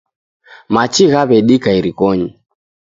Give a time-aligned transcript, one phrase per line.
[0.73, 2.27] Machi ghaw'edika irikonyi